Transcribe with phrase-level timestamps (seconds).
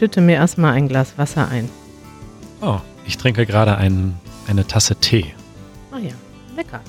[0.00, 1.68] Schütte mir erstmal ein Glas Wasser ein.
[2.62, 4.18] Oh, ich trinke gerade ein,
[4.48, 5.34] eine Tasse Tee.
[5.92, 6.14] Oh ja,
[6.56, 6.80] lecker.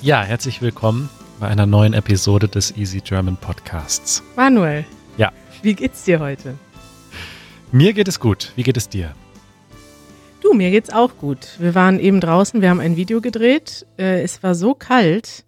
[0.00, 4.22] Ja, herzlich willkommen bei einer neuen Episode des Easy German Podcasts.
[4.36, 4.86] Manuel.
[5.18, 5.32] Ja.
[5.60, 6.54] Wie geht's dir heute?
[7.70, 8.52] Mir geht es gut.
[8.56, 9.14] Wie geht es dir?
[10.40, 11.58] Du, mir geht's auch gut.
[11.58, 13.84] Wir waren eben draußen, wir haben ein Video gedreht.
[13.98, 15.43] Äh, es war so kalt.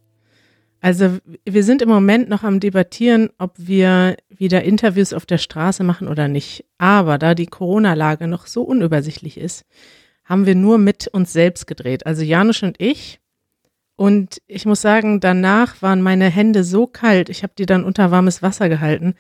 [0.81, 5.83] Also wir sind im Moment noch am Debattieren, ob wir wieder Interviews auf der Straße
[5.83, 6.65] machen oder nicht.
[6.79, 9.65] Aber da die Corona-Lage noch so unübersichtlich ist,
[10.25, 12.07] haben wir nur mit uns selbst gedreht.
[12.07, 13.21] Also Janusz und ich.
[13.97, 17.31] Und ich muss sagen, danach waren meine Hände so kalt.
[17.31, 19.15] Ich habe die dann unter warmes Wasser gehalten.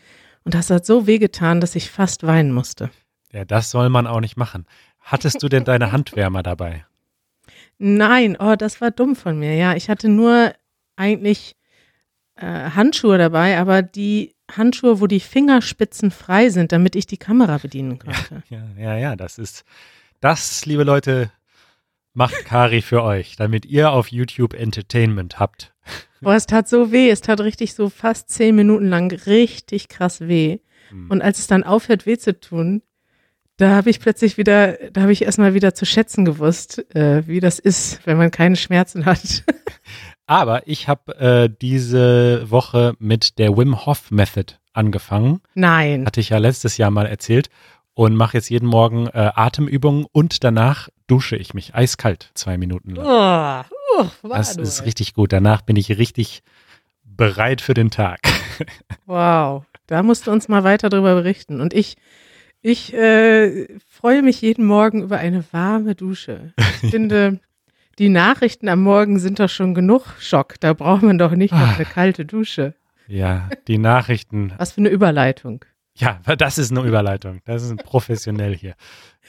[0.44, 2.90] Und das hat so wehgetan, dass ich fast weinen musste.
[3.32, 4.66] Ja, das soll man auch nicht machen.
[5.00, 6.84] Hattest du denn deine Handwärmer dabei?
[7.78, 9.54] Nein, oh, das war dumm von mir.
[9.54, 10.52] Ja, ich hatte nur
[10.96, 11.56] eigentlich
[12.36, 17.58] äh, Handschuhe dabei, aber die Handschuhe, wo die Fingerspitzen frei sind, damit ich die Kamera
[17.58, 18.42] bedienen konnte.
[18.48, 19.64] Ja, ja, ja, das ist,
[20.20, 21.30] das, liebe Leute,
[22.14, 25.74] macht Kari für euch, damit ihr auf YouTube Entertainment habt.
[26.20, 27.10] Boah, es tat so weh.
[27.10, 30.58] Es tat richtig so fast zehn Minuten lang richtig krass weh.
[30.88, 31.10] Hm.
[31.10, 32.82] Und als es dann aufhört, weh zu tun,
[33.58, 37.40] da habe ich plötzlich wieder, da habe ich erstmal wieder zu schätzen gewusst, äh, wie
[37.40, 39.44] das ist, wenn man keine Schmerzen hat.
[40.26, 45.40] Aber ich habe äh, diese Woche mit der Wim Hof Method angefangen.
[45.54, 46.06] Nein.
[46.06, 47.48] Hatte ich ja letztes Jahr mal erzählt.
[47.94, 52.94] Und mache jetzt jeden Morgen äh, Atemübungen und danach dusche ich mich eiskalt zwei Minuten
[52.94, 53.64] lang.
[53.98, 55.32] Oh, uh, Das ist richtig gut.
[55.32, 56.42] Danach bin ich richtig
[57.04, 58.20] bereit für den Tag.
[59.04, 61.60] Wow, da musst du uns mal weiter drüber berichten.
[61.60, 61.96] Und ich,
[62.62, 66.54] ich äh, freue mich jeden Morgen über eine warme Dusche.
[66.82, 67.38] Ich finde,
[67.98, 70.60] die Nachrichten am Morgen sind doch schon genug Schock.
[70.60, 72.74] Da braucht man doch nicht noch eine kalte Dusche.
[73.08, 74.52] Ja, die Nachrichten.
[74.58, 75.64] Was für eine Überleitung.
[75.94, 77.40] Ja, das ist eine Überleitung.
[77.44, 78.74] Das ist professionell hier.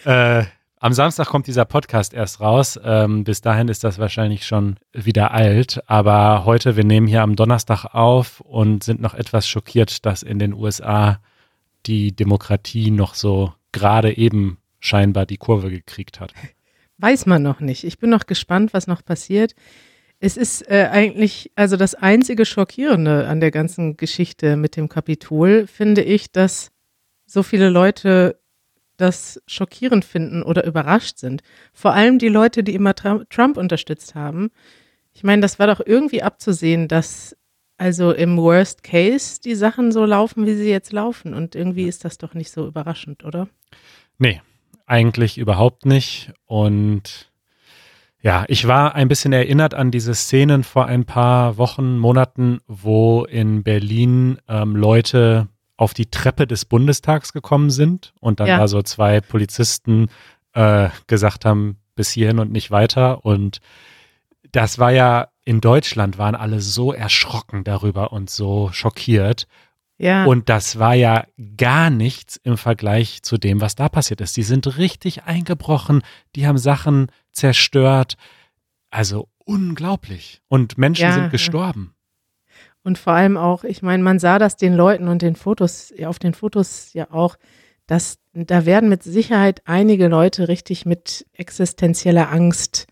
[0.03, 0.45] Äh,
[0.79, 2.79] am Samstag kommt dieser Podcast erst raus.
[2.83, 5.81] Ähm, bis dahin ist das wahrscheinlich schon wieder alt.
[5.88, 10.39] Aber heute, wir nehmen hier am Donnerstag auf und sind noch etwas schockiert, dass in
[10.39, 11.19] den USA
[11.85, 16.34] die Demokratie noch so gerade eben scheinbar die Kurve gekriegt hat.
[16.97, 17.84] Weiß man noch nicht.
[17.84, 19.53] Ich bin noch gespannt, was noch passiert.
[20.19, 25.68] Es ist äh, eigentlich, also das einzige Schockierende an der ganzen Geschichte mit dem Kapitol,
[25.68, 26.72] finde ich, dass
[27.28, 28.40] so viele Leute
[28.97, 31.44] das schockierend finden oder überrascht sind.
[31.72, 34.50] Vor allem die Leute, die immer Trump, Trump unterstützt haben.
[35.14, 37.38] Ich meine, das war doch irgendwie abzusehen, dass
[37.78, 41.35] also im Worst Case die Sachen so laufen, wie sie jetzt laufen.
[41.35, 43.47] Und irgendwie ist das doch nicht so überraschend, oder?
[44.18, 44.41] Nee,
[44.87, 46.33] eigentlich überhaupt nicht.
[46.45, 47.29] Und
[48.21, 53.25] ja, ich war ein bisschen erinnert an diese Szenen vor ein paar Wochen, Monaten, wo
[53.25, 58.57] in Berlin ähm, Leute auf die Treppe des Bundestags gekommen sind und dann Ja.
[58.57, 60.07] da so zwei Polizisten
[60.53, 63.23] äh, gesagt haben, bis hierhin und nicht weiter.
[63.23, 63.59] Und
[64.51, 69.47] das war ja in Deutschland waren alle so erschrocken darüber und so schockiert.
[69.97, 70.25] Ja.
[70.25, 71.25] Und das war ja
[71.58, 74.38] gar nichts im Vergleich zu dem, was da passiert ist.
[74.38, 76.03] Die sind richtig eingebrochen,
[76.35, 78.16] die haben Sachen zerstört.
[78.91, 80.41] Also unglaublich.
[80.47, 81.30] Und Menschen Ja, sind ja.
[81.30, 81.94] gestorben.
[82.84, 86.08] Und vor allem auch, ich meine, man sah das den Leuten und den Fotos, ja,
[86.08, 87.35] auf den Fotos ja auch,
[87.85, 92.88] dass da werden mit Sicherheit einige Leute richtig mit existenzieller Angst,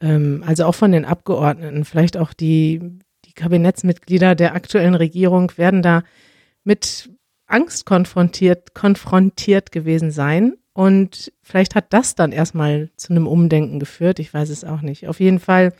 [0.00, 2.80] ähm, also auch von den Abgeordneten, vielleicht auch die,
[3.24, 6.02] die Kabinettsmitglieder der aktuellen Regierung werden da
[6.64, 7.10] mit
[7.46, 10.54] Angst konfrontiert, konfrontiert gewesen sein.
[10.72, 14.18] Und vielleicht hat das dann erstmal zu einem Umdenken geführt.
[14.18, 15.06] Ich weiß es auch nicht.
[15.06, 15.72] Auf jeden Fall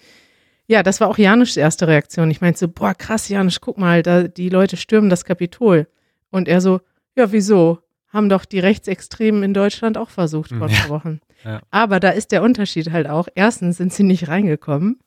[0.67, 2.31] ja, das war auch Janusz' erste Reaktion.
[2.31, 5.87] Ich meinte so, boah, krass, Janusz, guck mal, da, die Leute stürmen das Kapitol.
[6.31, 6.81] Und er so,
[7.17, 7.81] ja, wieso?
[8.09, 10.75] Haben doch die Rechtsextremen in Deutschland auch versucht vor Ja.
[10.75, 11.21] ein paar Wochen.
[11.45, 11.61] Ja.
[11.71, 13.29] Aber da ist der Unterschied halt auch.
[13.35, 15.01] Erstens sind sie nicht reingekommen.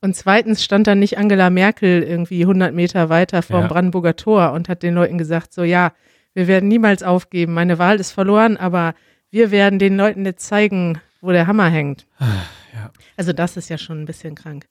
[0.00, 3.66] Und zweitens stand dann nicht Angela Merkel irgendwie 100 Meter weiter vom Ja.
[3.66, 5.92] Brandenburger Tor und hat den Leuten gesagt, so, ja,
[6.34, 7.52] wir werden niemals aufgeben.
[7.54, 8.94] Meine Wahl ist verloren, aber
[9.30, 12.06] wir werden den Leuten jetzt zeigen, wo der Hammer hängt.
[12.20, 12.90] Ja.
[13.16, 14.66] Also das ist ja schon ein bisschen krank.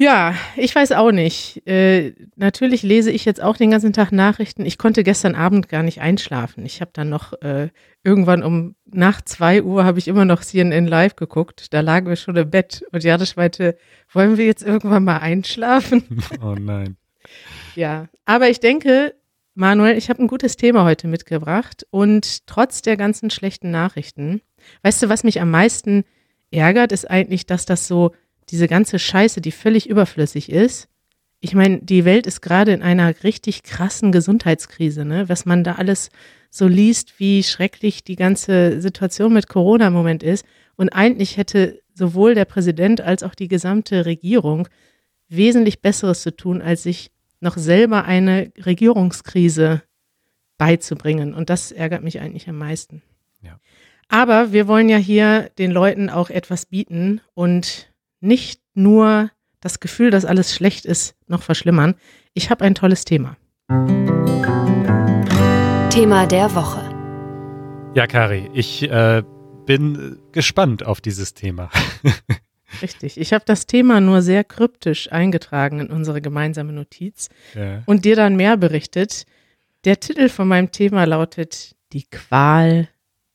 [0.00, 1.66] Ja, ich weiß auch nicht.
[1.66, 4.64] Äh, natürlich lese ich jetzt auch den ganzen Tag Nachrichten.
[4.64, 6.64] Ich konnte gestern Abend gar nicht einschlafen.
[6.64, 7.68] Ich habe dann noch äh,
[8.02, 11.74] irgendwann um nach zwei Uhr habe ich immer noch CNN live geguckt.
[11.74, 13.76] Da lagen wir schon im Bett und Jadisch meinte,
[14.10, 16.02] wollen wir jetzt irgendwann mal einschlafen?
[16.42, 16.96] Oh nein.
[17.76, 19.14] Ja, aber ich denke,
[19.54, 24.40] Manuel, ich habe ein gutes Thema heute mitgebracht und trotz der ganzen schlechten Nachrichten,
[24.82, 26.04] weißt du, was mich am meisten
[26.50, 28.14] ärgert, ist eigentlich, dass das so,
[28.50, 30.88] diese ganze Scheiße, die völlig überflüssig ist,
[31.40, 35.28] ich meine, die Welt ist gerade in einer richtig krassen Gesundheitskrise, ne?
[35.28, 36.10] Was man da alles
[36.50, 40.44] so liest, wie schrecklich die ganze Situation mit Corona im Moment ist.
[40.76, 44.68] Und eigentlich hätte sowohl der Präsident als auch die gesamte Regierung
[45.28, 47.10] wesentlich Besseres zu tun, als sich
[47.40, 49.82] noch selber eine Regierungskrise
[50.58, 51.32] beizubringen.
[51.32, 53.02] Und das ärgert mich eigentlich am meisten.
[53.42, 53.58] Ja.
[54.08, 57.89] Aber wir wollen ja hier den Leuten auch etwas bieten und
[58.20, 59.30] nicht nur
[59.60, 61.94] das Gefühl, dass alles schlecht ist, noch verschlimmern.
[62.34, 63.36] Ich habe ein tolles Thema.
[65.90, 66.82] Thema der Woche.
[67.94, 69.22] Ja, Kari, ich äh,
[69.66, 71.70] bin gespannt auf dieses Thema.
[72.82, 73.18] Richtig.
[73.18, 77.82] Ich habe das Thema nur sehr kryptisch eingetragen in unsere gemeinsame Notiz ja.
[77.86, 79.26] und dir dann mehr berichtet.
[79.84, 82.88] Der Titel von meinem Thema lautet Die Qual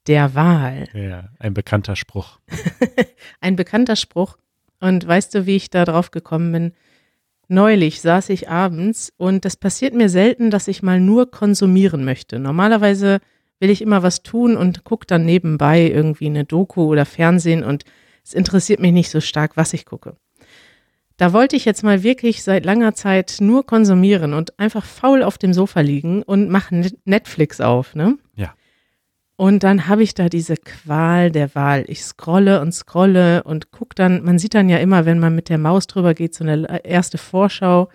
[0.07, 0.87] der Wahl.
[0.93, 2.39] ja, ein bekannter Spruch.
[3.41, 4.37] Ein bekannter Spruch.
[4.79, 6.73] Und weißt du, wie ich da drauf gekommen bin?
[7.47, 12.39] Neulich saß ich abends und das passiert mir selten, dass ich mal nur konsumieren möchte.
[12.39, 13.19] Normalerweise
[13.59, 17.83] will ich immer was tun und gucke dann nebenbei irgendwie eine Doku oder Fernsehen und
[18.23, 20.17] es interessiert mich nicht so stark, was ich gucke.
[21.17, 25.37] Da wollte ich jetzt mal wirklich seit langer Zeit nur konsumieren und einfach faul auf
[25.37, 28.17] dem Sofa liegen und mache Netflix auf, ne?
[28.35, 28.53] Ja.
[29.37, 31.83] Und dann habe ich da diese Qual der Wahl.
[31.87, 35.49] Ich scrolle und scrolle und gucke dann, man sieht dann ja immer, wenn man mit
[35.49, 37.89] der Maus drüber geht, so eine erste Vorschau.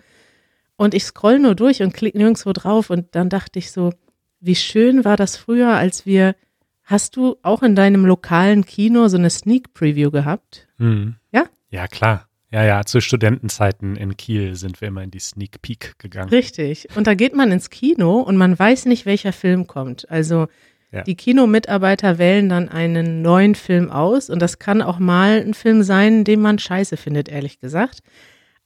[0.75, 2.91] Und ich scroll nur durch und klicke nirgendwo drauf.
[2.91, 3.91] Und dann dachte ich so,
[4.39, 6.35] wie schön war das früher, als wir,
[6.83, 10.67] hast du auch in deinem lokalen Kino so eine Sneak Preview gehabt?
[10.77, 11.15] Mhm.
[11.31, 11.45] Ja?
[11.69, 12.27] Ja, klar.
[12.51, 16.29] Ja, ja, zu Studentenzeiten in Kiel sind wir immer in die Sneak Peek gegangen.
[16.29, 16.89] Richtig.
[16.95, 20.09] Und da geht man ins Kino und man weiß nicht, welcher Film kommt.
[20.11, 20.47] Also
[20.91, 21.03] Ja.
[21.03, 25.83] die Kinomitarbeiter wählen dann einen neuen Film aus und das kann auch mal ein Film
[25.83, 27.99] sein, den man scheiße findet, ehrlich gesagt.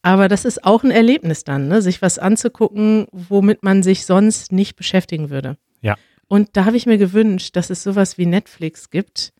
[0.01, 1.81] Aber das ist auch ein Erlebnis dann, ne?
[1.81, 5.57] sich was anzugucken, womit man sich sonst nicht beschäftigen würde.
[5.81, 5.95] Ja.
[6.27, 9.33] Und da habe ich mir gewünscht, dass es sowas wie Netflix gibt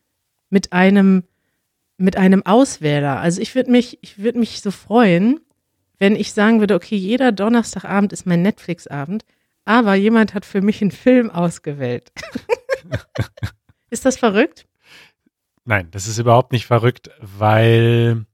[0.50, 1.24] mit einem
[1.98, 3.20] mit einem Auswähler.
[3.20, 5.40] Also ich würde mich, ich würde mich so freuen,
[5.98, 9.24] wenn ich sagen würde, okay, jeder Donnerstagabend ist mein Netflix-Abend,
[9.64, 12.12] aber jemand hat für mich einen Film ausgewählt.
[13.90, 14.66] ist das verrückt?
[15.66, 18.26] Nein, das ist überhaupt nicht verrückt, weil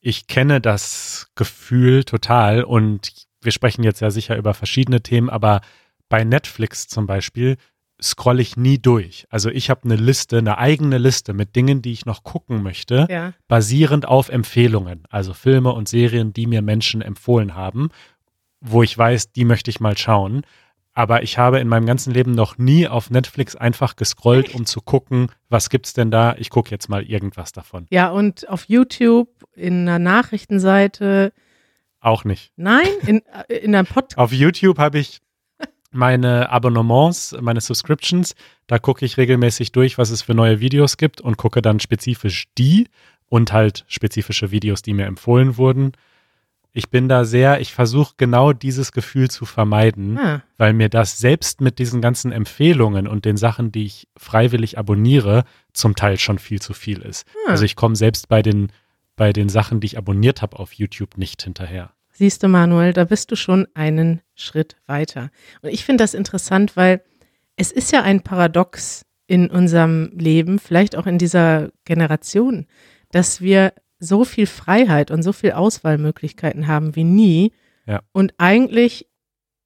[0.00, 5.60] ich kenne das Gefühl total und wir sprechen jetzt ja sicher über verschiedene Themen, aber
[6.08, 7.56] bei Netflix zum Beispiel
[8.00, 9.26] scrolle ich nie durch.
[9.28, 13.08] Also ich habe eine Liste, eine eigene Liste mit Dingen, die ich noch gucken möchte,
[13.10, 13.32] Ja.
[13.48, 17.88] basierend auf Empfehlungen, also Filme und Serien, die mir Menschen empfohlen haben,
[18.60, 20.42] wo ich weiß, die möchte ich mal schauen.
[20.98, 24.80] Aber ich habe in meinem ganzen Leben noch nie auf Netflix einfach gescrollt, um zu
[24.80, 26.34] gucken, was gibt's denn da?
[26.38, 27.86] Ich gucke jetzt mal irgendwas davon.
[27.90, 31.32] Ja, und auf YouTube, in einer Nachrichtenseite,
[32.00, 32.50] Auch nicht.
[32.56, 34.18] nein, in, äh, in einem Podcast.
[34.18, 35.20] Auf YouTube habe ich
[35.92, 38.34] meine Abonnements, meine Subscriptions.
[38.66, 42.46] Da gucke ich regelmäßig durch, was es für neue Videos gibt und gucke dann spezifisch
[42.58, 42.88] die
[43.28, 45.92] und halt spezifische Videos, die mir empfohlen wurden.
[46.72, 51.18] Ich bin da sehr, ich versuche genau dieses Gefühl zu vermeiden, Ah, weil mir das
[51.18, 56.38] selbst mit diesen ganzen Empfehlungen und den Sachen, die ich freiwillig abonniere, zum Teil schon
[56.38, 57.26] viel zu viel ist.
[57.46, 57.50] Ah.
[57.50, 58.70] Also ich komme selbst bei den,
[59.16, 61.92] bei den Sachen, die ich abonniert habe auf YouTube nicht hinterher.
[62.12, 65.30] siehst du, Manuel, da bist du schon einen Schritt weiter.
[65.62, 67.02] Und ich finde das interessant, weil
[67.56, 72.66] es ist ja ein Paradox in unserem Leben, vielleicht auch in dieser Generation,
[73.10, 77.52] dass wir so viel Freiheit und so viel Auswahlmöglichkeiten haben wie nie.
[77.86, 78.02] Ja.
[78.12, 79.08] Und eigentlich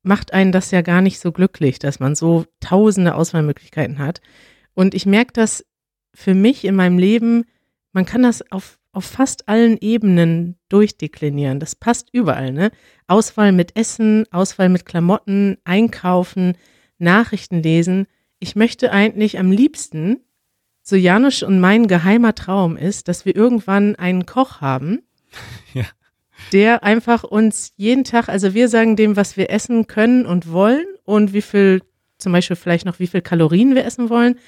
[0.03, 4.21] macht einen das ja gar nicht so glücklich, dass man so tausende Auswahlmöglichkeiten hat.
[4.75, 5.65] Und ich merke das
[6.15, 7.45] für mich in meinem Leben,
[7.93, 11.61] man kann das auf, auf fast allen Ebenen durchdeklinieren.
[11.61, 12.71] Das passt überall, ne?
[13.07, 16.57] Auswahl mit Essen, Auswahl mit Klamotten, Einkaufen,
[16.99, 18.07] Nachrichten lesen.
[18.39, 20.21] Ich möchte eigentlich am liebsten,
[20.83, 25.03] so Janusz und mein geheimer Traum ist, dass wir irgendwann einen Koch haben,
[25.75, 25.85] Ja.
[26.53, 30.85] der einfach uns jeden Tag, also wir sagen dem, was wir essen können und wollen
[31.05, 31.83] und wie viel,
[32.19, 34.39] zum Beispiel vielleicht noch, wie viel Kalorien wir essen wollen.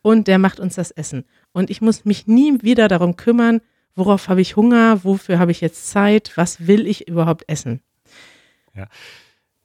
[0.00, 1.24] Und der macht uns das Essen.
[1.52, 3.60] Und ich muss mich nie wieder darum kümmern,
[3.94, 7.80] worauf habe ich Hunger, wofür habe ich jetzt Zeit, was will ich überhaupt essen.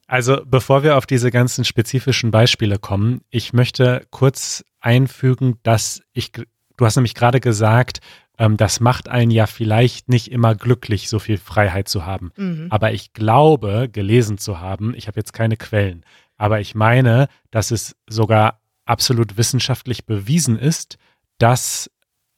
[0.08, 6.32] Also bevor wir auf diese ganzen spezifischen Beispiele kommen, ich möchte kurz einfügen, dass ich,
[6.32, 8.00] du hast nämlich gerade gesagt,
[8.38, 12.32] ähm, das macht einen ja vielleicht nicht immer glücklich, so viel Freiheit zu haben.
[12.36, 12.68] Mhm.
[12.70, 16.06] Aber ich glaube, gelesen zu haben, ich habe jetzt keine Quellen,
[16.38, 20.98] aber ich meine, dass es sogar absolut wissenschaftlich bewiesen ist,
[21.38, 21.90] dass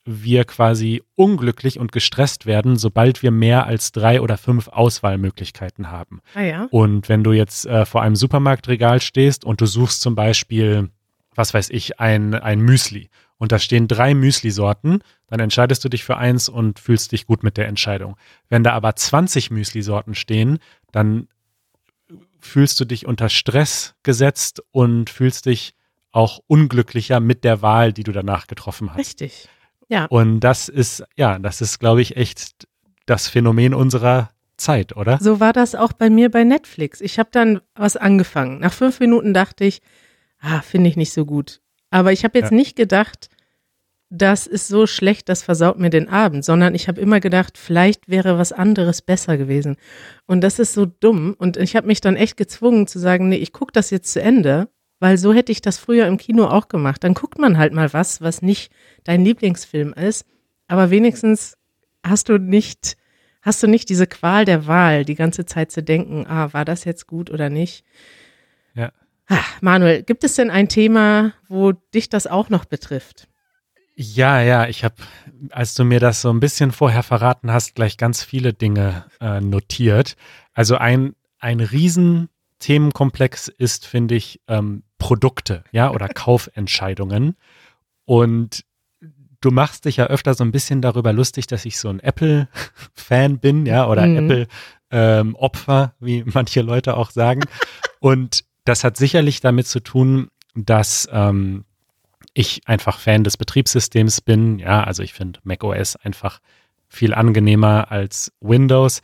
[0.06, 6.22] wir quasi unglücklich und gestresst werden, sobald wir mehr als drei oder fünf Auswahlmöglichkeiten haben.
[6.36, 6.68] Ah ja.
[6.70, 10.90] Und wenn du jetzt äh, vor einem Supermarktregal stehst und du suchst zum Beispiel,
[11.34, 16.04] was weiß ich, ein, ein Müsli und da stehen drei Müsli-Sorten, dann entscheidest du dich
[16.04, 18.16] für eins und fühlst dich gut mit der Entscheidung.
[18.48, 20.60] Wenn da aber 20 Müsli-Sorten stehen,
[20.92, 21.28] dann
[22.40, 25.74] fühlst du dich unter Stress gesetzt und fühlst dich
[26.12, 29.00] auch unglücklicher mit der Wahl, die du danach getroffen hast.
[29.00, 29.50] Richtig.
[29.88, 30.06] Ja.
[30.06, 32.68] Und das ist, ja, das ist, glaube ich, echt
[33.06, 35.20] das Phänomen unserer Zeit, oder?
[35.22, 37.02] So war das auch bei mir bei Netflix.
[37.02, 38.60] Ich habe dann was angefangen.
[38.60, 39.82] Nach fünf Minuten dachte ich,
[40.40, 41.62] ah, finde ich nicht so gut.
[41.92, 42.58] Aber ich habe jetzt Ja.
[42.58, 43.30] nicht gedacht,
[44.10, 48.08] das ist so schlecht, das versaut mir den Abend, sondern ich habe immer gedacht, vielleicht
[48.08, 49.76] wäre was anderes besser gewesen.
[50.26, 51.36] Und das ist so dumm.
[51.38, 54.22] Und ich habe mich dann echt gezwungen zu sagen, nee, ich gucke das jetzt zu
[54.22, 54.70] Ende,
[55.06, 57.04] weil so hätte ich das früher im Kino auch gemacht.
[57.04, 58.72] Dann guckt man halt mal was, was nicht
[59.04, 60.26] dein Lieblingsfilm ist.
[60.68, 61.60] Aber wenigstens
[62.04, 62.98] hast du nicht,
[63.44, 66.86] hast du nicht diese Qual der Wahl, die ganze Zeit zu denken, ah, war das
[66.86, 67.86] jetzt gut oder nicht?
[68.74, 68.92] Ja.
[69.28, 73.28] Ah, Manuel, gibt es denn ein Thema, wo dich das auch noch betrifft?
[73.94, 74.96] Ja, ja, ich habe,
[75.52, 79.40] als du mir das so ein bisschen vorher verraten hast, gleich ganz viele Dinge äh,
[79.40, 80.16] notiert.
[80.56, 82.30] Also ein, ein riesen
[82.66, 87.36] Themenkomplex ist, finde ich, ähm, Produkte, ja, oder Kaufentscheidungen.
[88.06, 88.66] Und
[89.40, 93.38] du machst dich ja öfter so ein bisschen darüber lustig, dass ich so ein Apple-Fan
[93.46, 94.48] bin, ja, oder Mhm.
[94.90, 97.42] Apple-Opfer, wie manche Leute auch sagen.
[98.00, 101.66] Und das hat sicherlich damit zu tun, dass ähm,
[102.34, 104.58] ich einfach Fan des Betriebssystems bin.
[104.58, 106.40] Ja, also ich finde macOS einfach
[106.88, 109.04] viel angenehmer als Windows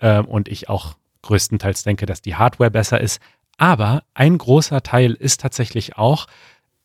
[0.00, 3.20] ähm, und ich auch größtenteils denke, dass die Hardware besser ist.
[3.58, 6.26] Aber ein großer Teil ist tatsächlich auch,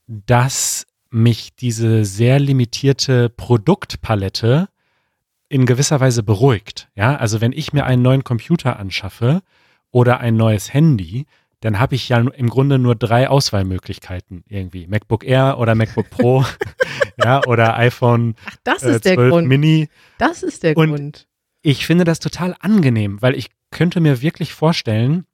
[0.07, 4.69] dass mich diese sehr limitierte Produktpalette
[5.49, 6.89] in gewisser Weise beruhigt.
[6.95, 9.41] Ja, also wenn ich mir einen neuen Computer anschaffe
[9.91, 11.25] oder ein neues Handy,
[11.61, 14.87] dann habe ich ja im Grunde nur drei Auswahlmöglichkeiten irgendwie.
[14.87, 16.45] MacBook Air oder MacBook Pro,
[17.17, 19.47] ja, oder iPhone Ach, das äh, ist der 12 Grund.
[19.47, 19.89] Mini.
[20.17, 21.27] Das ist der Und- Grund.
[21.63, 25.25] Ich finde das total angenehm, weil ich könnte mir wirklich vorstellen,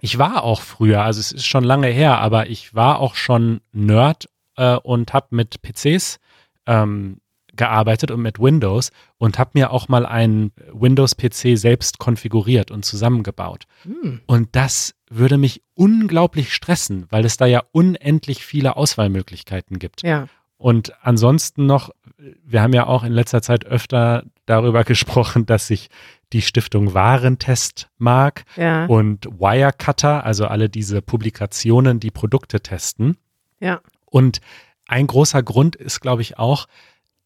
[0.00, 3.60] ich war auch früher, also es ist schon lange her, aber ich war auch schon
[3.72, 6.18] Nerd äh, und habe mit PCs
[6.66, 7.20] ähm,
[7.54, 13.66] gearbeitet und mit Windows und habe mir auch mal einen Windows-PC selbst konfiguriert und zusammengebaut.
[13.84, 14.22] Hm.
[14.26, 20.02] Und das würde mich unglaublich stressen, weil es da ja unendlich viele Auswahlmöglichkeiten gibt.
[20.02, 20.26] Ja.
[20.56, 25.88] Und ansonsten noch, wir haben ja auch in letzter Zeit öfter darüber gesprochen, dass sich
[26.32, 28.86] die Stiftung Warentest mag Ja.
[28.86, 33.16] und Wirecutter, also alle diese Publikationen, die Produkte testen.
[33.60, 33.80] Ja.
[34.06, 34.40] Und
[34.86, 36.66] ein großer Grund ist, glaube ich, auch,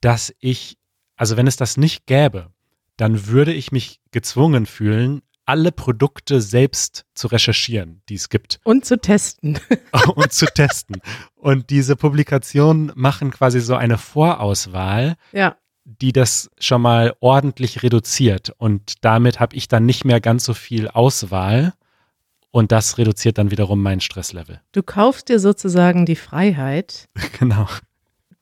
[0.00, 0.76] dass ich,
[1.16, 2.50] also wenn es das nicht gäbe,
[2.96, 8.84] dann würde ich mich gezwungen fühlen, alle Produkte selbst zu recherchieren, die es gibt Und
[8.84, 9.58] zu testen.
[10.16, 11.00] und zu testen.
[11.36, 15.56] Und diese Publikationen machen quasi so eine Vorauswahl, ja.
[15.86, 18.52] Die das schon mal ordentlich reduziert.
[18.58, 21.72] Und damit habe ich dann nicht mehr ganz so viel Auswahl.
[22.50, 24.60] Und das reduziert dann wiederum mein Stresslevel.
[24.72, 27.68] Du kaufst dir sozusagen die Freiheit, genau.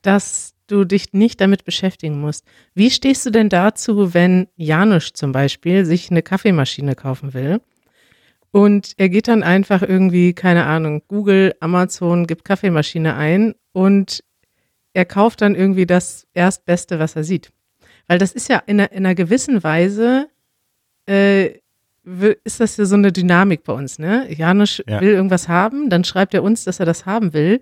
[0.03, 2.47] dass du dich nicht damit beschäftigen musst.
[2.75, 7.61] Wie stehst du denn dazu, wenn Janusz zum Beispiel sich eine Kaffeemaschine kaufen will
[8.51, 14.23] und er geht dann einfach irgendwie, keine Ahnung, Google, Amazon, gibt Kaffeemaschine ein und
[14.95, 17.53] er kauft dann irgendwie das Erstbeste, was er sieht.
[18.07, 20.29] Weil das ist ja in einer, in einer gewissen Weise,
[21.07, 21.59] äh,
[22.45, 24.27] ist das ja so eine Dynamik bei uns, ne?
[24.31, 25.01] Janusz Ja.
[25.01, 27.61] will irgendwas haben, dann schreibt er uns, dass er das haben will,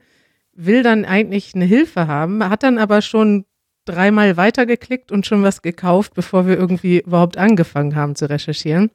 [0.52, 3.44] will dann eigentlich eine Hilfe haben, hat dann aber schon
[3.84, 8.90] dreimal weitergeklickt und schon was gekauft, bevor wir irgendwie überhaupt angefangen haben zu recherchieren.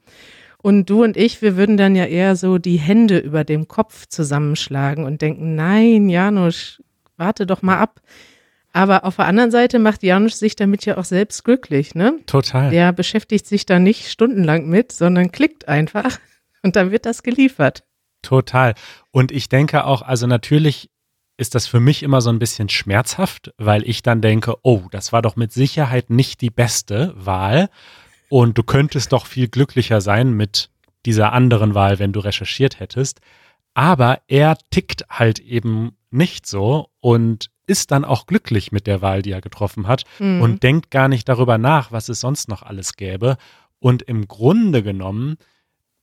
[0.62, 4.06] Und du und ich, wir würden dann ja eher so die Hände über dem Kopf
[4.08, 6.82] zusammenschlagen und denken, nein, Janusz,
[7.18, 8.02] warte doch mal ab.
[8.74, 12.20] Aber auf der anderen Seite macht Janusz sich damit ja auch selbst glücklich, ne?
[12.26, 12.70] Total.
[12.70, 16.20] Der beschäftigt sich da nicht stundenlang mit, sondern klickt einfach
[16.64, 17.84] und dann wird das geliefert.
[18.22, 18.76] Total.
[19.12, 20.90] Und ich denke auch, also natürlich
[21.38, 25.14] ist das für mich immer so ein bisschen schmerzhaft, weil ich dann denke, oh, das
[25.14, 27.70] war doch mit Sicherheit nicht die beste Wahl.
[28.30, 30.70] Und du könntest doch viel glücklicher sein mit
[31.06, 33.22] dieser anderen Wahl, wenn du recherchiert hättest.
[33.74, 39.22] Aber er tickt halt eben nicht so und ist dann auch glücklich mit der Wahl,
[39.22, 40.42] die er getroffen hat Mhm.
[40.42, 43.38] und denkt gar nicht darüber nach, was es sonst noch alles gäbe.
[43.80, 45.36] Und im Grunde genommen,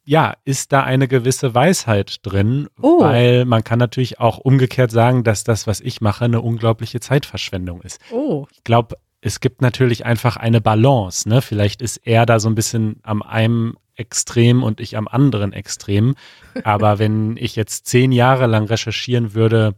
[0.04, 3.00] ja, ist da eine gewisse Weisheit drin, Oh.
[3.00, 7.80] weil man kann natürlich auch umgekehrt sagen, dass das, was ich mache, eine unglaubliche Zeitverschwendung
[7.80, 7.98] ist.
[8.12, 11.26] Oh, Ich glaube, es gibt natürlich einfach eine Balance.
[11.26, 11.40] Ne?
[11.40, 16.14] Vielleicht ist er da so ein bisschen am einem Extrem und ich am anderen Extrem.
[16.64, 19.74] Aber wenn ich jetzt zehn Jahre lang recherchieren würde,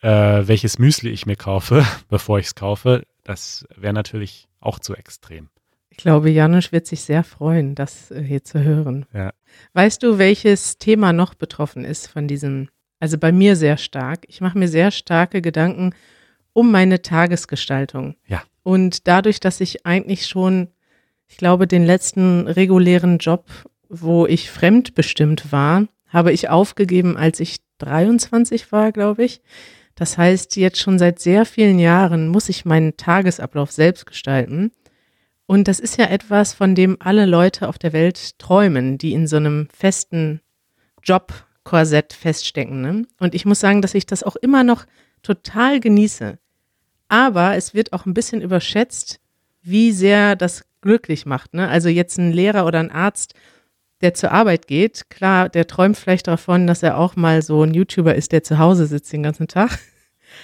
[0.00, 0.08] äh,
[0.46, 5.48] welches Müsli ich mir kaufe, bevor ich es kaufe, das wäre natürlich auch zu extrem.
[5.90, 9.06] Ich glaube, Janusz wird sich sehr freuen, das äh, hier zu hören.
[9.14, 9.32] Ja.
[9.72, 12.68] Weißt du, welches Thema noch betroffen ist von diesem,
[13.00, 14.24] also bei mir sehr stark.
[14.28, 15.94] Ich mache mir sehr starke Gedanken
[16.52, 18.16] um meine Tagesgestaltung.
[18.26, 18.42] Ja.
[18.62, 20.68] Und dadurch, dass ich eigentlich schon,
[21.28, 23.46] ich glaube, den letzten regulären Job,
[23.88, 29.40] wo ich fremdbestimmt war, habe ich aufgegeben, als ich 23 war, glaube ich.
[29.96, 34.70] Das heißt, jetzt schon seit sehr vielen Jahren muss ich meinen Tagesablauf selbst gestalten.
[35.46, 39.26] Und das ist ja etwas, von dem alle Leute auf der Welt träumen, die in
[39.26, 40.40] so einem festen
[41.02, 42.82] Jobkorsett feststecken.
[42.82, 43.06] Ne?
[43.18, 44.84] Und ich muss sagen, dass ich das auch immer noch
[45.22, 46.38] total genieße.
[47.08, 49.20] Aber es wird auch ein bisschen überschätzt,
[49.62, 51.54] wie sehr das glücklich macht.
[51.54, 51.68] Ne?
[51.68, 53.34] Also jetzt ein Lehrer oder ein Arzt,
[54.00, 57.74] der zur Arbeit geht, klar, der träumt vielleicht davon, dass er auch mal so ein
[57.74, 59.78] YouTuber ist, der zu Hause sitzt den ganzen Tag.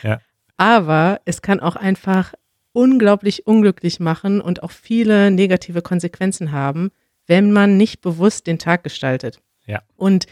[0.03, 0.21] Ja.
[0.57, 2.35] Aber es kann auch einfach
[2.73, 6.91] unglaublich unglücklich machen und auch viele negative Konsequenzen haben,
[7.27, 9.41] wenn man nicht bewusst den Tag gestaltet.
[9.67, 9.83] Ja.
[9.97, 10.27] Und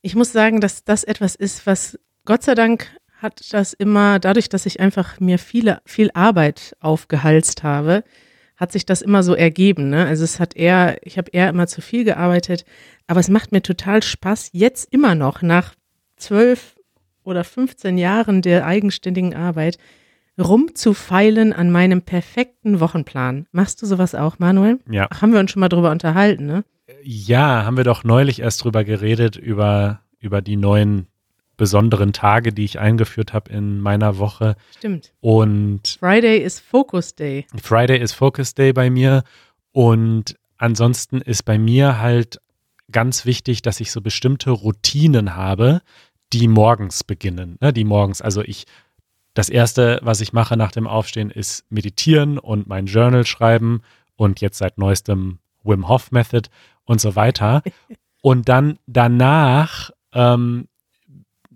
[0.00, 4.48] ich muss sagen, dass das etwas ist, was Gott sei Dank hat das immer, dadurch,
[4.48, 8.04] dass ich einfach mir viele, viel Arbeit aufgehalst habe,
[8.56, 9.90] hat sich das immer so ergeben.
[9.90, 10.06] Ne?
[10.06, 12.64] Also es hat eher, ich habe eher immer zu viel gearbeitet,
[13.06, 15.74] aber es macht mir total Spaß, jetzt immer noch nach
[16.16, 16.76] zwölf
[17.24, 19.78] oder 15 Jahren der eigenständigen Arbeit,
[20.38, 23.46] rumzufeilen an meinem perfekten Wochenplan.
[23.52, 24.80] Machst du sowas auch, Manuel?
[24.90, 25.06] Ja.
[25.10, 26.64] Ach, haben wir uns schon mal drüber unterhalten, ne?
[27.02, 31.06] Ja, haben wir doch neulich erst drüber geredet, über, über die neuen
[31.56, 34.56] besonderen Tage, die ich eingeführt habe in meiner Woche.
[34.76, 35.12] Stimmt.
[35.20, 37.46] Und Friday ist Focus Day.
[37.60, 39.24] Friday ist Focus Day bei mir.
[39.72, 42.40] Und ansonsten ist bei mir halt
[42.90, 45.82] ganz wichtig, dass ich so bestimmte Routinen habe,
[46.32, 47.58] die morgens beginnen.
[47.60, 47.72] Ne?
[47.72, 48.66] Die morgens, also ich
[49.34, 53.82] das erste, was ich mache nach dem Aufstehen, ist meditieren und mein Journal schreiben
[54.16, 56.48] und jetzt seit neuestem Wim Hof Method
[56.84, 57.62] und so weiter.
[58.22, 60.66] Und dann danach ähm,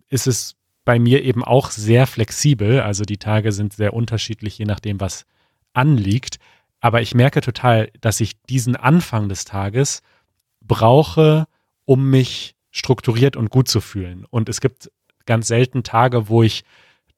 [0.09, 2.81] ist es bei mir eben auch sehr flexibel.
[2.81, 5.27] Also die Tage sind sehr unterschiedlich, je nachdem, was
[5.75, 6.39] anliegt.
[6.81, 10.03] Aber ich merke total, dass ich diesen Anfang des Tages
[10.63, 11.47] brauche,
[11.85, 14.25] um mich strukturiert und gut zu fühlen.
[14.31, 14.91] Und es gibt
[15.27, 16.65] ganz selten Tage, wo ich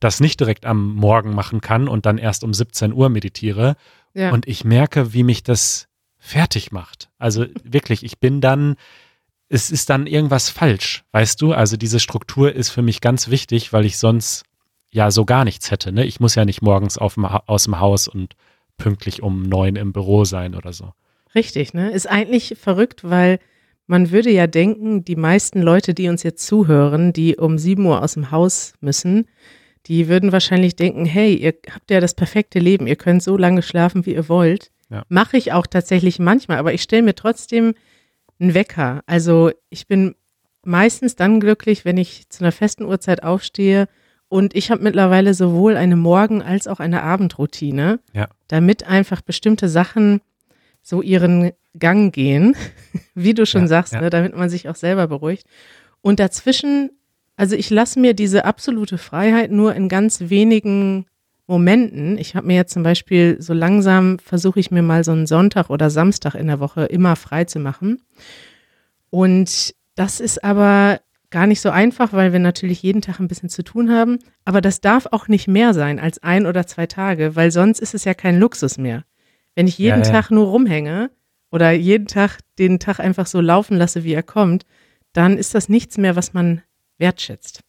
[0.00, 3.76] das nicht direkt am Morgen machen kann und dann erst um 17 Uhr meditiere.
[4.14, 4.32] Ja.
[4.32, 7.10] Und ich merke, wie mich das fertig macht.
[7.18, 8.76] Also wirklich, ich bin dann,
[9.50, 11.52] es ist dann irgendwas falsch, weißt du?
[11.52, 14.44] Also diese Struktur ist für mich ganz wichtig, weil ich sonst
[14.90, 15.92] ja so gar nichts hätte.
[15.92, 16.06] Ne?
[16.06, 18.34] Ich muss ja nicht morgens dem, aus dem Haus und
[18.78, 20.92] pünktlich um neun im Büro sein oder so.
[21.34, 21.90] Richtig, ne?
[21.90, 23.40] Ist eigentlich verrückt, weil
[23.86, 28.02] man würde ja denken, die meisten Leute, die uns jetzt zuhören, die um sieben Uhr
[28.02, 29.26] aus dem Haus müssen,
[29.86, 33.62] die würden wahrscheinlich denken, hey, ihr habt ja das perfekte Leben, ihr könnt so lange
[33.62, 34.70] schlafen, wie ihr wollt.
[34.90, 35.04] Ja.
[35.08, 37.74] Mache ich auch tatsächlich manchmal, aber ich stelle mir trotzdem
[38.40, 39.02] einen Wecker.
[39.06, 40.14] Also ich bin
[40.64, 43.86] meistens dann glücklich, wenn ich zu einer festen Uhrzeit aufstehe
[44.28, 48.28] und ich habe mittlerweile sowohl eine Morgen- als auch eine Abendroutine, Ja.
[48.48, 50.20] damit einfach bestimmte Sachen
[50.82, 52.56] so ihren Gang gehen,
[53.14, 54.00] wie du schon Ja, sagst, ja.
[54.00, 55.46] Ne, damit man sich auch selber beruhigt.
[56.00, 56.90] Und dazwischen,
[57.36, 61.06] also ich lasse mir diese absolute Freiheit nur in ganz wenigen
[61.50, 62.16] Momenten.
[62.16, 65.68] Ich habe mir jetzt zum Beispiel so langsam versuche ich mir mal so einen Sonntag
[65.68, 68.00] oder Samstag in der Woche immer frei zu machen.
[69.10, 73.48] Und das ist aber gar nicht so einfach, weil wir natürlich jeden Tag ein bisschen
[73.48, 74.20] zu tun haben.
[74.44, 77.94] Aber das darf auch nicht mehr sein als ein oder zwei Tage, weil sonst ist
[77.94, 79.04] es ja kein Luxus mehr.
[79.56, 80.12] Wenn ich jeden Ja, ja.
[80.12, 81.10] Tag nur rumhänge
[81.50, 84.66] oder jeden Tag den Tag einfach so laufen lasse, wie er kommt,
[85.12, 86.62] dann ist das nichts mehr, was man
[86.98, 87.62] wertschätzt.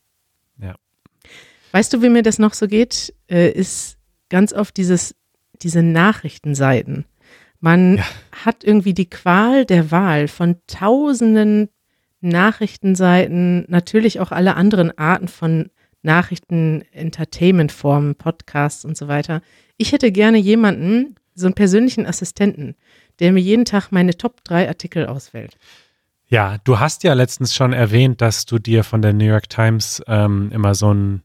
[1.72, 3.14] Weißt du, wie mir das noch so geht?
[3.30, 3.98] Äh, ist
[4.30, 5.16] ganz oft dieses,
[5.62, 7.06] diese Nachrichtenseiten.
[7.60, 8.04] Man Ja.
[8.46, 11.70] hat irgendwie die Qual der Wahl von tausenden
[12.22, 15.70] Nachrichtenseiten, natürlich auch alle anderen Arten von
[16.04, 19.42] Nachrichten, Entertainment-Formen, Podcasts und so weiter.
[19.78, 22.76] Ich hätte gerne jemanden, so einen persönlichen Assistenten,
[23.20, 25.58] der mir jeden Tag meine Top 3 Artikel auswählt.
[26.28, 30.02] Ja, du hast ja letztens schon erwähnt, dass du dir von der New York Times
[30.08, 31.24] ähm, immer so ein,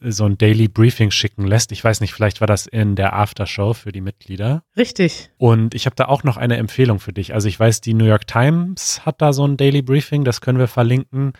[0.00, 1.72] so ein Daily Briefing schicken lässt.
[1.72, 4.62] Ich weiß nicht, vielleicht war das in der Aftershow für die Mitglieder.
[4.76, 5.30] Richtig.
[5.38, 7.34] Und ich habe da auch noch eine Empfehlung für dich.
[7.34, 10.58] Also ich weiß, die New York Times hat da so ein Daily Briefing, das können
[10.58, 11.32] wir verlinken.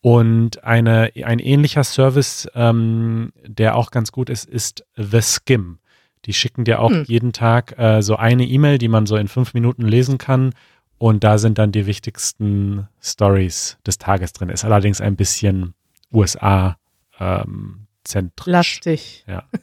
[0.00, 5.78] Und eine, ein ähnlicher Service, ähm, der auch ganz gut ist, ist The Skim.
[6.24, 7.04] Die schicken dir auch Hm.
[7.06, 10.52] jeden Tag äh, so eine E-Mail, die man so in fünf Minuten lesen kann.
[10.98, 14.48] Und da sind dann die wichtigsten Stories des Tages drin.
[14.48, 15.74] Ist allerdings ein bisschen
[16.12, 16.76] USA
[17.20, 18.52] ähm, zentrisch.
[18.52, 19.24] Lastig.
[19.26, 19.44] Ja.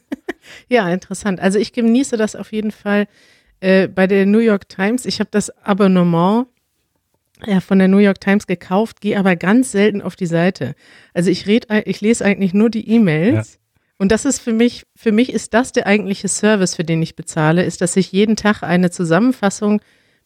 [0.68, 1.40] Ja, interessant.
[1.40, 3.08] Also ich genieße das auf jeden Fall
[3.58, 5.04] äh, bei der New York Times.
[5.04, 6.46] Ich habe das Abonnement
[7.44, 10.74] ja, von der New York Times gekauft, gehe aber ganz selten auf die Seite.
[11.12, 13.58] Also ich red, ich lese eigentlich nur die E-Mails.
[13.98, 17.16] Und das ist für mich, für mich ist das der eigentliche Service, für den ich
[17.16, 19.80] bezahle, ist, dass ich jeden Tag eine Zusammenfassung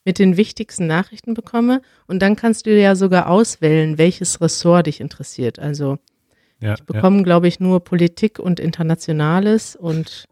[0.04, 1.82] mit den wichtigsten Nachrichten bekomme.
[2.06, 5.58] Und dann kannst du ja sogar auswählen, welches Ressort dich interessiert.
[5.58, 5.98] Also
[6.60, 10.26] Ja, ich bekomme, glaube ich, nur Politik und Internationales und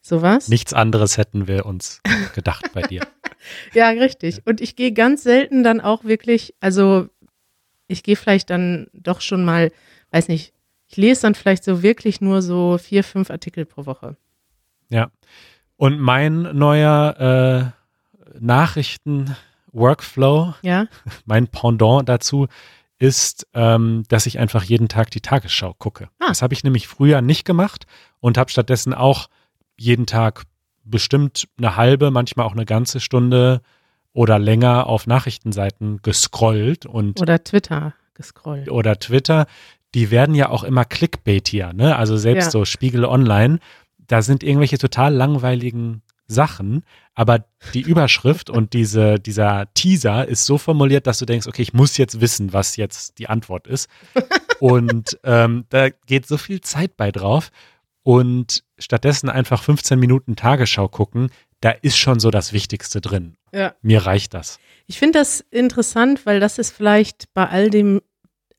[0.00, 0.46] sowas.
[0.46, 0.52] ja.
[0.52, 2.00] Nichts anderes hätten wir uns
[2.34, 3.02] gedacht bei dir.
[3.74, 4.42] Ja, richtig.
[4.44, 7.06] Und ich gehe ganz selten dann auch wirklich, also
[7.86, 9.70] ich gehe vielleicht dann doch schon mal,
[10.10, 10.52] weiß nicht,
[10.88, 14.16] ich lese dann vielleicht so wirklich nur so vier, fünf Artikel pro Woche.
[14.88, 15.12] Ja.
[15.76, 17.72] Und mein neuer
[18.34, 20.86] äh, Nachrichten-Workflow, Ja,
[21.24, 22.46] mein Pendant dazu,
[22.98, 26.08] ist, ähm, dass ich einfach jeden Tag die Tagesschau gucke.
[26.18, 26.28] Ah.
[26.28, 27.86] Das habe ich nämlich früher nicht gemacht
[28.20, 29.28] und habe stattdessen auch
[29.76, 30.44] jeden Tag
[30.84, 33.60] bestimmt eine halbe, manchmal auch eine ganze Stunde
[34.12, 38.70] oder länger auf Nachrichtenseiten gescrollt und oder Twitter gescrollt.
[38.70, 39.46] oder Twitter,
[39.94, 41.96] die werden ja auch immer clickbaitier, ne?
[41.96, 42.50] Also selbst Ja.
[42.50, 43.58] so Spiegel Online,
[43.98, 46.84] da sind irgendwelche total langweiligen Sachen,
[47.14, 51.72] aber die Überschrift und diese, dieser Teaser ist so formuliert, dass du denkst, okay, ich
[51.72, 53.88] muss jetzt wissen, was jetzt die Antwort ist.
[54.60, 57.50] und ähm, da geht so viel Zeit bei drauf.
[58.02, 63.36] Und stattdessen einfach 15 Minuten Tagesschau gucken, da ist schon so das Wichtigste drin.
[63.52, 63.74] Ja.
[63.82, 64.60] Mir reicht das.
[64.86, 68.00] Ich finde das interessant, weil das ist vielleicht bei all dem,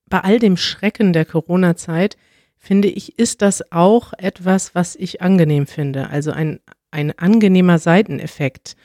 [0.09, 2.17] bei all dem Schrecken der Corona-Zeit,
[2.57, 6.09] finde ich, ist das auch etwas, was ich angenehm finde.
[6.09, 6.59] Also ein,
[6.97, 8.75] ein angenehmer Seiteneffekt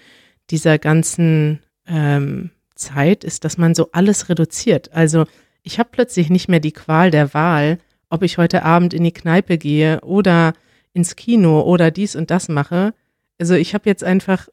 [0.51, 4.93] dieser ganzen ähm, Zeit ist, dass man so alles reduziert.
[4.93, 5.25] Also
[5.63, 7.79] ich habe plötzlich nicht mehr die Qual der Wahl,
[8.11, 10.53] ob ich heute Abend in die Kneipe gehe oder
[10.93, 12.93] ins Kino oder dies und das mache.
[13.39, 14.49] Also ich habe jetzt einfach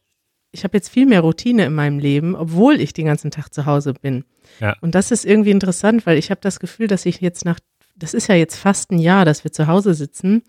[0.51, 3.67] ich habe jetzt viel mehr Routine in meinem Leben, obwohl ich den ganzen Tag zu
[3.67, 4.23] Hause bin.
[4.59, 4.75] Ja.
[4.81, 7.59] Und das ist irgendwie interessant, weil ich habe das Gefühl, dass ich jetzt nach,
[7.95, 10.41] das ist ja jetzt fast ein Jahr, dass wir zu Hause sitzen,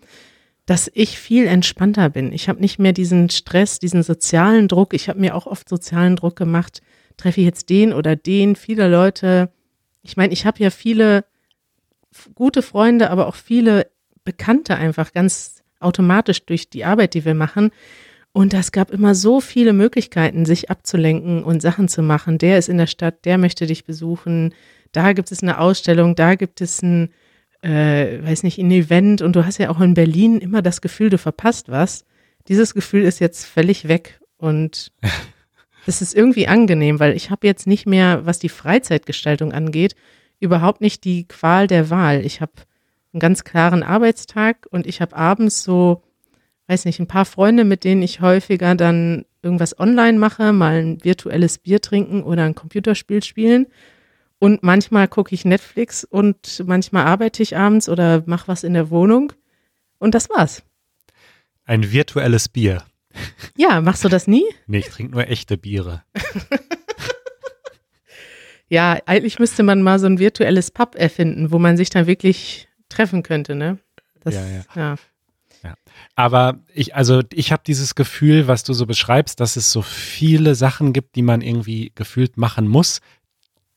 [0.65, 2.31] dass ich viel entspannter bin.
[2.31, 4.93] Ich habe nicht mehr diesen Stress, diesen sozialen Druck.
[4.93, 6.81] Ich habe mir auch oft sozialen Druck gemacht.
[7.17, 8.55] Treffe ich jetzt den oder den?
[8.55, 9.51] Viele Leute.
[10.03, 11.25] Ich meine, ich habe ja viele
[12.35, 13.87] gute Freunde, aber auch viele
[14.23, 17.71] Bekannte einfach ganz automatisch durch die Arbeit, die wir machen.
[18.33, 22.37] Und es gab immer so viele Möglichkeiten, sich abzulenken und Sachen zu machen.
[22.37, 24.53] Der ist in der Stadt, der möchte dich besuchen.
[24.93, 27.09] Da gibt es eine Ausstellung, da gibt es ein,
[27.61, 29.21] äh, weiß nicht, ein Event.
[29.21, 32.05] Und du hast ja auch in Berlin immer das Gefühl, du verpasst was.
[32.47, 34.19] Dieses Gefühl ist jetzt völlig weg.
[34.37, 34.91] Und
[35.85, 39.95] es ist irgendwie angenehm, weil ich habe jetzt nicht mehr, was die Freizeitgestaltung angeht,
[40.39, 42.25] überhaupt nicht die Qual der Wahl.
[42.25, 42.53] Ich habe
[43.13, 46.01] einen ganz klaren Arbeitstag und ich habe abends so
[46.71, 51.03] weiß nicht, ein paar Freunde, mit denen ich häufiger dann irgendwas online mache, mal ein
[51.03, 53.67] virtuelles Bier trinken oder ein Computerspiel spielen.
[54.41, 58.89] Und manchmal gucke ich Netflix und manchmal arbeite ich abends oder mache was in der
[58.89, 59.33] Wohnung.
[59.99, 60.63] Und das war's.
[61.63, 62.83] Ein virtuelles Bier.
[63.55, 64.43] Ja, machst du das nie?
[64.65, 66.03] Nee, ich trinke nur echte Biere.
[68.71, 72.69] Ja, eigentlich müsste man mal so ein virtuelles Pub erfinden, wo man sich dann wirklich
[72.87, 73.79] treffen könnte, ne?
[74.21, 74.95] Das, Ja, ja.
[75.61, 75.75] ja.
[76.15, 80.55] Aber ich, also ich habe dieses Gefühl, was du so beschreibst, dass es so viele
[80.55, 83.01] Sachen gibt, die man irgendwie gefühlt machen muss.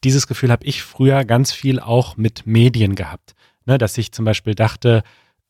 [0.05, 3.35] Dieses Gefühl habe ich früher ganz viel auch mit Medien gehabt.
[3.67, 5.03] Ne, dass ich zum Beispiel dachte,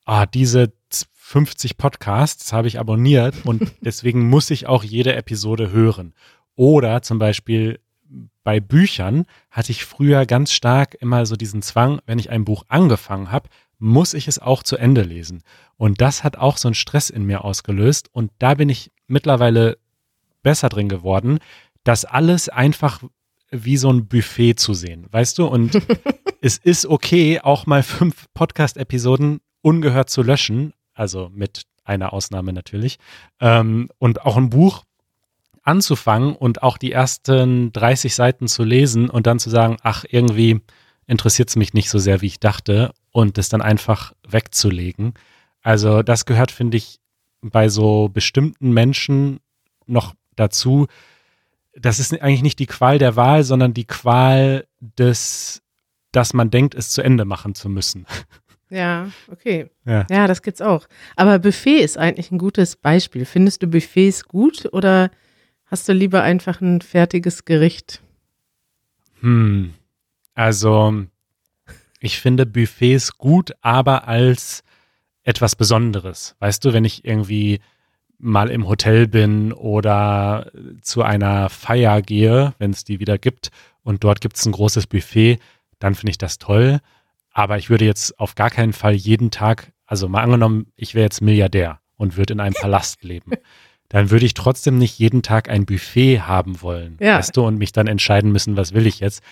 [0.05, 0.73] ah, diese
[1.15, 6.15] 50 Podcasts habe ich abonniert und deswegen muss ich auch jede Episode hören.
[6.55, 7.81] Oder zum Beispiel
[8.45, 12.65] bei Büchern hatte ich früher ganz stark immer so diesen Zwang, wenn ich ein Buch
[12.69, 15.43] angefangen habe, muss ich es auch zu Ende lesen.
[15.77, 18.09] Und das hat auch so einen Stress in mir ausgelöst.
[18.13, 19.79] Und da bin ich mittlerweile
[20.43, 21.39] besser drin geworden,
[21.83, 23.03] das alles einfach
[23.55, 25.47] wie so ein Buffet zu sehen, weißt du?
[25.47, 25.79] Und
[26.41, 32.99] es ist okay, auch mal fünf Podcast-Episoden ungehört zu löschen, also mit einer Ausnahme natürlich,
[33.41, 34.85] ähm, und auch ein Buch
[35.63, 40.61] anzufangen und auch die ersten 30 Seiten zu lesen und dann zu sagen, ach, irgendwie
[41.07, 45.15] interessiert es mich nicht so sehr, wie ich dachte, und das dann einfach wegzulegen.
[45.63, 46.99] Also das gehört, finde ich,
[47.41, 49.41] bei so bestimmten Menschen
[49.87, 50.89] noch dazu.
[51.77, 55.63] Das ist eigentlich nicht die Qual der Wahl, sondern die Qual des,
[56.13, 58.07] dass man denkt, es zu Ende machen zu müssen.
[58.71, 59.71] Ja, okay.
[59.85, 60.07] Ja.
[60.11, 60.87] Ja, das gibt's auch.
[61.15, 63.25] Aber Buffet ist eigentlich ein gutes Beispiel.
[63.25, 65.11] Findest du Buffets gut oder
[65.67, 68.03] hast du lieber einfach ein fertiges Gericht?
[69.21, 69.75] Hm.
[70.35, 71.05] Also,
[72.01, 74.65] ich finde Buffets gut, aber als
[75.23, 76.35] etwas Besonderes.
[76.41, 77.61] Weißt du, wenn ich irgendwie
[78.19, 80.51] mal im Hotel bin oder
[80.83, 83.51] zu einer Feier gehe, wenn es die wieder gibt
[83.83, 85.39] und dort gibt es ein großes Buffet,
[85.79, 86.81] dann finde ich das toll.
[87.33, 91.05] Aber ich würde jetzt auf gar keinen Fall jeden Tag, also mal angenommen, ich wäre
[91.05, 93.33] jetzt Milliardär und würde in einem Palast leben,
[93.89, 97.19] dann würde ich trotzdem nicht jeden Tag ein Buffet haben wollen, Ja.
[97.19, 99.23] weißt du, und mich dann entscheiden müssen, was will ich jetzt,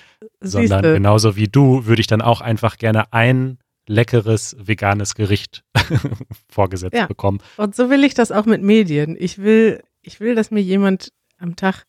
[0.41, 0.95] sondern Siehste.
[0.95, 5.65] genauso wie du würde ich dann auch einfach gerne ein leckeres veganes Gericht
[6.49, 7.07] vorgesetzt Ja.
[7.07, 7.39] bekommen.
[7.57, 9.17] Und so will ich das auch mit Medien.
[9.19, 11.85] Ich will, ich will, dass mir jemand am Tag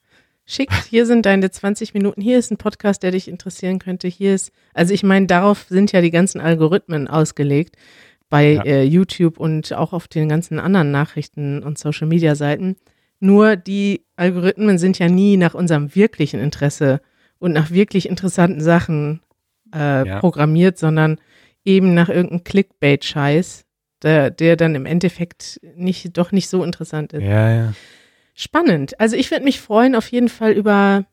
[0.46, 4.34] schickt, hier sind deine 20 Minuten, hier ist ein Podcast, der dich interessieren könnte, hier
[4.36, 7.78] ist, also ich meine, darauf sind ja die ganzen Algorithmen ausgelegt
[8.30, 8.64] bei Ja.
[8.66, 12.76] äh, YouTube und auch auf den ganzen anderen Nachrichten und Social Media Seiten.
[13.20, 17.00] Nur die Algorithmen sind ja nie nach unserem wirklichen Interesse
[17.40, 19.22] und nach wirklich interessanten Sachen
[19.74, 20.20] äh, Ja.
[20.20, 21.20] programmiert, sondern
[21.66, 23.66] eben nach irgendeinem Clickbait-Scheiß,
[24.02, 27.24] der, der dann im Endeffekt nicht, doch nicht so interessant ist.
[27.24, 27.74] Ja, ja.
[28.36, 29.00] Spannend.
[29.00, 31.06] Also ich würde mich freuen auf jeden Fall über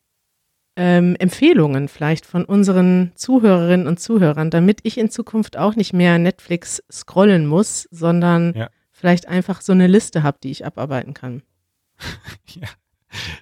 [0.77, 6.19] ähm, Empfehlungen vielleicht von unseren Zuhörerinnen und Zuhörern, damit ich in Zukunft auch nicht mehr
[6.19, 8.71] Netflix scrollen muss, sondern Ja.
[8.91, 11.43] vielleicht einfach so eine Liste habe, die ich abarbeiten kann.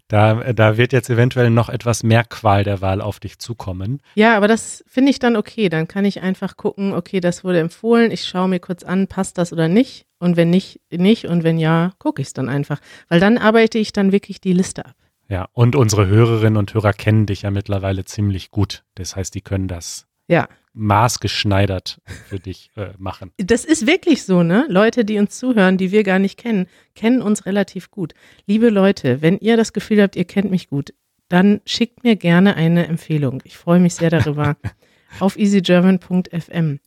[0.09, 4.00] Da, da wird jetzt eventuell noch etwas mehr Qual der Wahl auf dich zukommen.
[4.14, 5.68] Ja, aber das finde ich dann okay.
[5.68, 9.38] Dann kann ich einfach gucken, okay, das wurde empfohlen, ich schaue mir kurz an, passt
[9.38, 10.07] das oder nicht?
[10.18, 11.26] Und wenn nicht, nicht.
[11.26, 12.81] Und wenn ja, gucke ich es dann einfach.
[13.09, 14.94] Weil dann arbeite ich dann wirklich die Liste ab.
[15.28, 18.85] Ja, und unsere Hörerinnen und Hörer kennen dich ja mittlerweile ziemlich gut.
[18.94, 20.48] Das heißt, die können das Ja.
[20.79, 23.33] Maßgeschneidert für dich äh, machen.
[23.37, 24.67] Das ist wirklich so, ne?
[24.69, 28.14] Leute, die uns zuhören, die wir gar nicht kennen, kennen uns relativ gut.
[28.47, 30.95] Liebe Leute, wenn ihr das Gefühl habt, ihr kennt mich gut,
[31.29, 33.43] dann schickt mir gerne eine Empfehlung.
[33.45, 34.57] Ich freue mich sehr darüber.
[35.21, 36.81] auf easygerman.fm.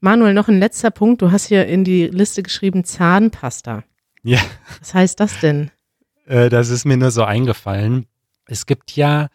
[0.00, 1.22] Manuel, noch ein letzter Punkt.
[1.22, 3.84] Du hast hier in die Liste geschrieben Zahnpasta.
[4.22, 4.40] Ja,
[4.80, 5.70] Was heißt das denn?
[6.26, 8.06] äh, das ist mir nur so eingefallen.
[8.46, 9.28] Es gibt ja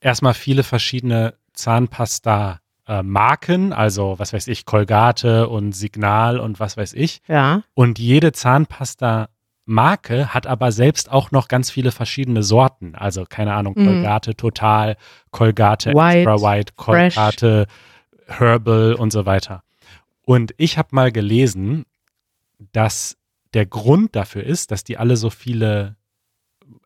[0.00, 1.34] erstmal viele verschiedene
[2.92, 7.20] Zahnpasta-Marken, also was weiß ich, Colgate und Signal und was weiß ich.
[7.28, 7.62] Ja.
[7.74, 12.94] Und jede Zahnpasta-Marke hat aber selbst auch noch ganz viele verschiedene Sorten.
[12.94, 13.74] Also keine Ahnung.
[13.74, 14.96] Colgate Total,
[15.30, 17.14] Colgate White, Extra White, Fresh.
[17.14, 17.66] Colgate
[18.26, 19.62] Herbal und so weiter.
[20.24, 21.84] Und ich habe mal gelesen,
[22.72, 23.16] dass
[23.54, 25.96] der Grund dafür ist, dass die alle so viele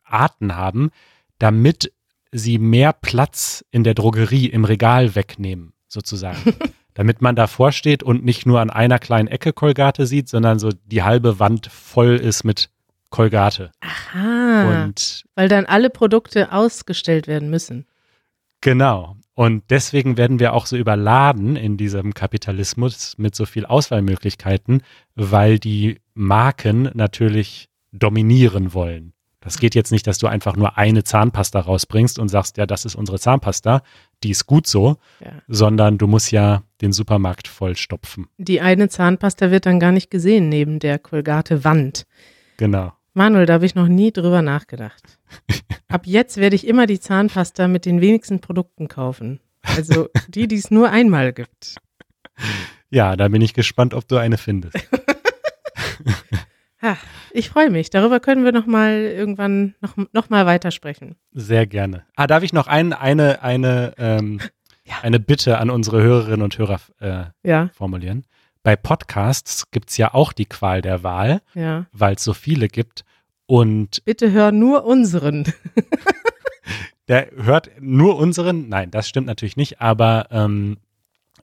[0.05, 0.91] Arten haben,
[1.39, 1.93] damit
[2.33, 6.55] sie mehr Platz in der Drogerie im Regal wegnehmen, sozusagen.
[6.97, 10.71] damit man davor steht und nicht nur an einer kleinen Ecke Kolgate sieht, sondern so
[10.87, 12.71] die halbe Wand voll ist mit
[13.11, 13.71] Kolgate.
[13.81, 14.83] Aha.
[14.83, 17.87] Und weil dann alle Produkte ausgestellt werden müssen.
[18.63, 19.17] genau.
[19.35, 24.83] Und deswegen werden wir auch so überladen in diesem Kapitalismus mit so viel Auswahlmöglichkeiten,
[25.15, 29.13] weil die Marken natürlich dominieren wollen.
[29.47, 32.85] Das geht jetzt nicht, dass du einfach nur eine Zahnpasta rausbringst und sagst, ja, das
[32.85, 33.83] ist unsere Zahnpasta,
[34.25, 35.31] die ist gut so, Ja.
[35.47, 38.27] sondern du musst ja den Supermarkt vollstopfen.
[38.39, 42.07] Die eine Zahnpasta wird dann gar nicht gesehen neben der Colgate-Wand.
[42.57, 42.93] Genau.
[43.15, 45.21] Manuel, da habe ich noch nie drüber nachgedacht.
[45.89, 49.39] Ab jetzt werde ich immer die Zahnpasta mit den wenigsten Produkten kaufen.
[49.63, 51.77] Also die, die es nur einmal gibt.
[52.91, 54.77] Ja, da bin ich gespannt, ob du eine findest.
[56.87, 56.97] Ha,
[57.33, 57.91] ich freue mich.
[57.91, 61.17] Darüber können wir noch mal irgendwann noch, noch mal weitersprechen.
[61.33, 62.05] Sehr gerne.
[62.15, 64.41] Ah, darf ich noch ein, eine, eine, ähm,
[64.85, 64.95] Ja.
[65.03, 68.25] eine Bitte an unsere Hörerinnen und Hörer äh, Ja, formulieren?
[68.63, 71.87] Bei Podcasts gibt es ja auch die Qual der Wahl, ja.
[71.93, 73.05] weil es so viele gibt.
[73.47, 75.53] Und Bitte hör nur unseren.
[77.09, 78.69] der hört nur unseren.
[78.69, 80.79] Nein, das stimmt natürlich nicht, aber ähm,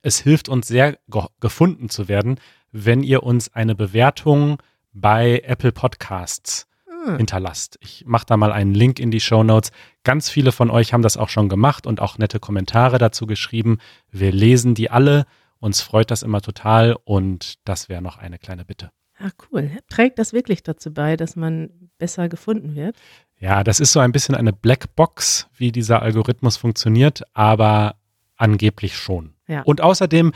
[0.01, 2.39] es hilft uns sehr, ge gefunden zu werden,
[2.71, 4.57] wenn ihr uns eine Bewertung
[4.93, 6.67] bei Apple Podcasts
[7.05, 7.17] Hm.
[7.17, 7.77] hinterlasst.
[7.81, 9.71] Ich mache da mal einen Link in die Show Notes.
[10.03, 13.79] Ganz viele von euch haben das auch schon gemacht und auch nette Kommentare dazu geschrieben.
[14.11, 15.25] Wir lesen die alle.
[15.59, 18.91] Uns freut das immer total und das wäre noch eine kleine Bitte.
[19.19, 19.71] Ah, cool.
[19.89, 22.95] Trägt das wirklich dazu bei, dass man besser gefunden wird?
[23.39, 27.95] Ja, das ist so ein bisschen eine Blackbox, wie dieser Algorithmus funktioniert, aber
[28.37, 29.33] angeblich schon.
[29.47, 29.61] Ja.
[29.63, 30.31] Und außerdem,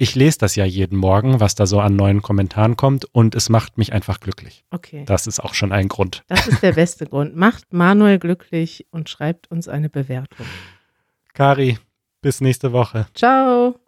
[0.00, 3.50] ich lese das ja jeden Morgen, was da so an neuen Kommentaren kommt und es
[3.50, 4.64] macht mich einfach glücklich.
[4.70, 5.04] Okay.
[5.04, 6.24] Das ist auch schon ein Grund.
[6.26, 7.36] Das ist der beste Grund.
[7.36, 10.46] Macht Manuel glücklich und schreibt uns eine Bewertung.
[11.34, 11.78] Kari,
[12.22, 13.08] bis nächste Woche.
[13.14, 13.78] Ciao.